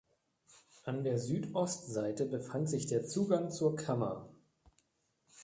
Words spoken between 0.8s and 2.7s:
An der Südostseite befand